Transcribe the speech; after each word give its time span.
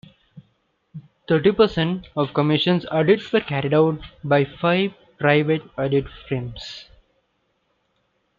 Thirty 1.27 1.51
percent 1.51 2.07
of 2.17 2.29
the 2.29 2.33
Commission's 2.33 2.87
audits 2.87 3.31
were 3.31 3.39
carried 3.39 3.71
out 3.75 3.99
by 4.23 4.45
five 4.45 4.95
private 5.19 5.61
audit 5.77 6.09
firms. 6.27 6.89